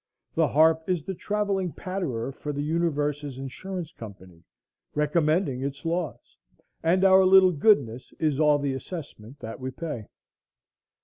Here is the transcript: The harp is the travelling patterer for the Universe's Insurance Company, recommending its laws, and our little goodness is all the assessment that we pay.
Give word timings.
The 0.33 0.47
harp 0.47 0.89
is 0.89 1.03
the 1.03 1.13
travelling 1.13 1.73
patterer 1.73 2.31
for 2.31 2.51
the 2.51 2.63
Universe's 2.63 3.37
Insurance 3.37 3.91
Company, 3.91 4.41
recommending 4.95 5.61
its 5.61 5.85
laws, 5.85 6.37
and 6.81 7.05
our 7.05 7.23
little 7.23 7.51
goodness 7.51 8.11
is 8.17 8.39
all 8.39 8.57
the 8.57 8.73
assessment 8.73 9.37
that 9.41 9.59
we 9.59 9.69
pay. 9.69 10.07